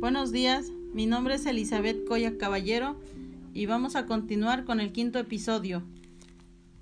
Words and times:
Buenos 0.00 0.32
días, 0.32 0.72
mi 0.94 1.04
nombre 1.04 1.34
es 1.34 1.44
Elizabeth 1.44 2.06
Coya 2.06 2.38
Caballero 2.38 2.98
y 3.52 3.66
vamos 3.66 3.96
a 3.96 4.06
continuar 4.06 4.64
con 4.64 4.80
el 4.80 4.92
quinto 4.92 5.18
episodio, 5.18 5.82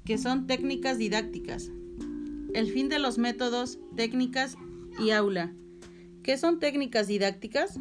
que 0.04 0.18
son 0.18 0.46
técnicas 0.46 0.98
didácticas. 0.98 1.72
El 2.54 2.68
fin 2.70 2.88
de 2.88 3.00
los 3.00 3.18
métodos, 3.18 3.80
técnicas 3.96 4.56
y 5.00 5.10
aula. 5.10 5.52
¿Qué 6.22 6.38
son 6.38 6.60
técnicas 6.60 7.08
didácticas? 7.08 7.80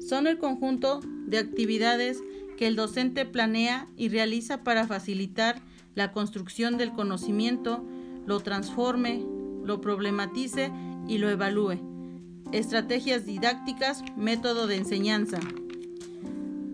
Son 0.00 0.26
el 0.26 0.38
conjunto 0.38 1.00
de 1.26 1.36
actividades 1.36 2.22
que 2.56 2.66
el 2.66 2.76
docente 2.76 3.26
planea 3.26 3.90
y 3.94 4.08
realiza 4.08 4.64
para 4.64 4.86
facilitar 4.86 5.60
la 5.94 6.12
construcción 6.12 6.78
del 6.78 6.92
conocimiento, 6.92 7.84
lo 8.24 8.40
transforme, 8.40 9.22
lo 9.64 9.82
problematice 9.82 10.72
y 11.06 11.18
lo 11.18 11.28
evalúe 11.28 11.95
estrategias 12.52 13.26
didácticas, 13.26 14.02
método 14.16 14.66
de 14.66 14.76
enseñanza. 14.76 15.38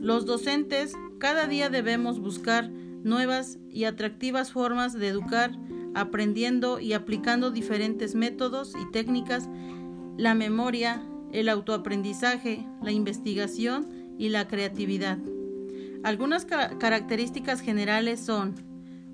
Los 0.01 0.27
docentes 0.27 0.95
cada 1.19 1.47
día 1.47 1.71
debemos 1.71 2.19
buscar 2.19 2.71
nuevas 2.71 3.59
y 3.71 3.85
atractivas 3.85 4.53
formas 4.53 4.93
de 4.93 5.09
educar, 5.09 5.53
aprendiendo 5.95 6.81
y 6.81 6.93
aplicando 6.93 7.51
diferentes 7.51 8.15
métodos 8.15 8.75
y 8.75 8.91
técnicas, 8.91 9.49
la 10.17 10.35
memoria, 10.35 11.03
el 11.33 11.49
autoaprendizaje, 11.49 12.67
la 12.83 12.93
investigación 12.93 13.89
y 14.19 14.29
la 14.29 14.49
creatividad. 14.49 15.19
Algunas 16.03 16.45
características 16.45 17.61
generales 17.61 18.21
son 18.21 18.55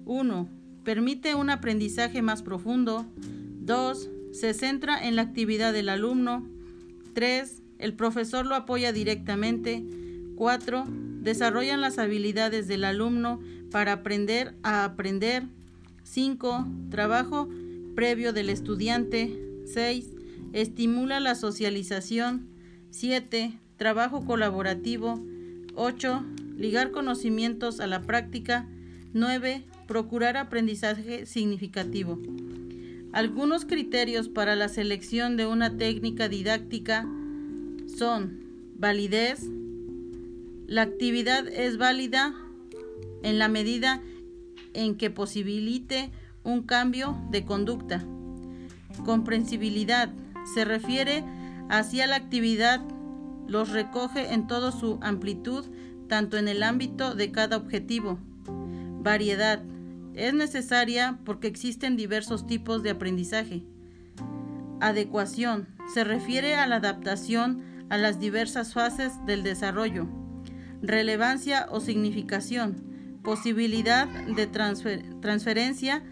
1. 0.07 0.49
Permite 0.85 1.35
un 1.35 1.51
aprendizaje 1.51 2.23
más 2.23 2.43
profundo. 2.43 3.05
2 3.61 4.11
se 4.39 4.55
centra 4.55 5.05
en 5.05 5.17
la 5.17 5.23
actividad 5.23 5.73
del 5.73 5.89
alumno. 5.89 6.47
3. 7.15 7.63
El 7.79 7.95
profesor 7.95 8.47
lo 8.47 8.55
apoya 8.55 8.93
directamente. 8.93 9.85
4. 10.37 10.85
Desarrollan 10.89 11.81
las 11.81 11.99
habilidades 11.99 12.69
del 12.69 12.85
alumno 12.85 13.41
para 13.73 13.95
aprender 13.95 14.55
a 14.63 14.85
aprender. 14.85 15.45
5. 16.05 16.67
Trabajo 16.91 17.49
previo 17.97 18.33
del 18.33 18.49
estudiante. 18.49 19.37
6. 19.67 20.07
Estimula 20.53 21.19
la 21.19 21.35
socialización. 21.35 22.47
7. 22.91 23.59
Trabajo 23.77 24.25
colaborativo. 24.25 25.21
8. 25.75 26.25
Ligar 26.57 26.93
conocimientos 26.93 27.81
a 27.81 27.89
la 27.89 28.03
práctica. 28.03 28.69
9. 29.15 29.65
Procurar 29.89 30.37
aprendizaje 30.37 31.27
significativo. 31.27 32.21
Algunos 33.13 33.65
criterios 33.65 34.29
para 34.29 34.55
la 34.55 34.69
selección 34.69 35.37
de 35.37 35.47
una 35.47 35.77
técnica 35.77 36.29
didáctica 36.29 37.09
son 37.87 38.41
validez. 38.77 39.41
La 40.67 40.83
actividad 40.83 41.49
es 41.49 41.79
válida 41.79 42.35
en 43.23 43.39
la 43.39 43.49
medida 43.49 44.03
en 44.75 44.97
que 44.97 45.11
posibilite 45.11 46.11
un 46.45 46.63
cambio 46.63 47.19
de 47.31 47.45
conducta. 47.45 48.05
Comprensibilidad 49.05 50.13
se 50.55 50.67
refiere 50.67 51.25
hacia 51.71 52.07
la 52.07 52.17
actividad, 52.17 52.83
los 53.47 53.71
recoge 53.71 54.35
en 54.35 54.47
toda 54.47 54.71
su 54.71 54.99
amplitud, 55.01 55.65
tanto 56.09 56.37
en 56.37 56.47
el 56.47 56.63
ámbito 56.63 57.15
de 57.15 57.33
cada 57.33 57.57
objetivo. 57.57 58.19
Variedad 59.03 59.63
es 60.19 60.35
necesaria 60.35 61.19
porque 61.25 61.47
existen 61.47 61.97
diversos 61.97 62.47
tipos 62.47 62.83
de 62.83 62.91
aprendizaje. 62.91 63.63
Adecuación 64.81 65.69
se 65.95 66.05
refiere 66.05 66.57
a 66.57 66.67
la 66.67 66.77
adaptación 66.77 67.63
a 67.89 67.97
las 67.97 68.21
diversas 68.21 68.75
fases 68.75 69.13
del 69.27 69.43
desarrollo. 69.43 70.09
Relevancia 70.83 71.67
o 71.71 71.81
significación, 71.81 73.21
posibilidad 73.23 74.09
de 74.09 74.47
transferencia 74.47 76.03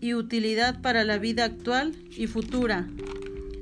y 0.00 0.14
utilidad 0.14 0.80
para 0.82 1.04
la 1.04 1.18
vida 1.18 1.44
actual 1.44 1.94
y 2.16 2.26
futura. 2.26 2.88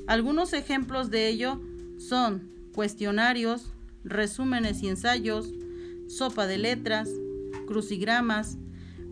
Algunos 0.07 0.53
ejemplos 0.53 1.11
de 1.11 1.29
ello 1.29 1.61
son 1.99 2.51
cuestionarios, 2.73 3.73
resúmenes 4.05 4.83
y 4.83 4.89
ensayos, 4.89 5.53
sopa 6.09 6.47
de 6.47 6.59
letras, 6.59 7.11
crucigramas, 7.67 8.57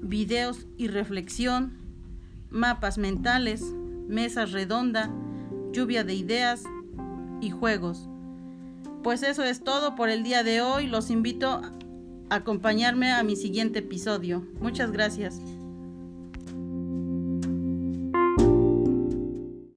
videos 0.01 0.67
y 0.77 0.89
reflexión, 0.89 1.73
mapas 2.51 2.99
mentales, 2.99 3.63
mesas 4.09 4.53
redonda, 4.53 5.11
lluvia 5.73 6.05
de 6.05 6.15
ideas 6.15 6.65
y 7.41 7.51
juegos. 7.51 8.09
Pues 9.03 9.23
eso 9.23 9.45
es 9.45 9.63
todo 9.63 9.95
por 9.95 10.09
el 10.09 10.23
día 10.23 10.43
de 10.43 10.61
hoy. 10.61 10.87
Los 10.87 11.11
invito 11.11 11.49
a 11.49 11.73
acompañarme 12.29 13.13
a 13.13 13.23
mi 13.23 13.37
siguiente 13.37 13.81
episodio. 13.81 14.45
Muchas 14.61 14.91
gracias. 14.91 15.41